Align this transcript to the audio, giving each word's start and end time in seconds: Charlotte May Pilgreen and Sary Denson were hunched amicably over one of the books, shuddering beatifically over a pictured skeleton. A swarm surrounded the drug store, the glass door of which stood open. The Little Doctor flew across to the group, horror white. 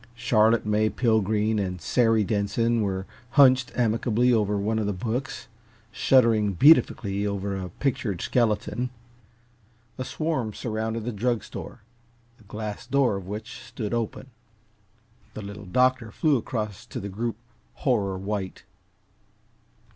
Charlotte 0.15 0.65
May 0.65 0.89
Pilgreen 0.89 1.59
and 1.59 1.79
Sary 1.79 2.23
Denson 2.23 2.81
were 2.81 3.05
hunched 3.37 3.71
amicably 3.77 4.33
over 4.33 4.57
one 4.57 4.79
of 4.79 4.87
the 4.87 4.93
books, 4.93 5.47
shuddering 5.91 6.53
beatifically 6.53 7.27
over 7.27 7.55
a 7.55 7.69
pictured 7.69 8.19
skeleton. 8.19 8.89
A 9.99 10.03
swarm 10.03 10.55
surrounded 10.55 11.05
the 11.05 11.11
drug 11.11 11.43
store, 11.43 11.81
the 12.39 12.43
glass 12.45 12.87
door 12.87 13.15
of 13.15 13.27
which 13.27 13.59
stood 13.61 13.93
open. 13.93 14.31
The 15.35 15.43
Little 15.43 15.65
Doctor 15.67 16.11
flew 16.11 16.35
across 16.35 16.83
to 16.87 16.99
the 16.99 17.07
group, 17.07 17.35
horror 17.75 18.17
white. 18.17 18.63